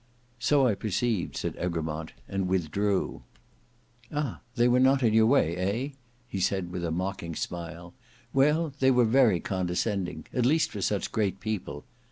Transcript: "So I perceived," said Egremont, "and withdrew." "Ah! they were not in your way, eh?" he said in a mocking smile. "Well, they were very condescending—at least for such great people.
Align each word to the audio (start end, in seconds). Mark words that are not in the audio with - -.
"So 0.39 0.65
I 0.65 0.73
perceived," 0.73 1.35
said 1.37 1.53
Egremont, 1.59 2.13
"and 2.27 2.47
withdrew." 2.47 3.21
"Ah! 4.11 4.41
they 4.55 4.67
were 4.67 4.79
not 4.79 5.03
in 5.03 5.13
your 5.13 5.27
way, 5.27 5.55
eh?" 5.55 5.89
he 6.27 6.39
said 6.39 6.71
in 6.73 6.83
a 6.83 6.89
mocking 6.89 7.35
smile. 7.35 7.93
"Well, 8.33 8.73
they 8.79 8.89
were 8.89 9.05
very 9.05 9.39
condescending—at 9.39 10.43
least 10.43 10.71
for 10.71 10.81
such 10.81 11.11
great 11.11 11.39
people. 11.39 11.85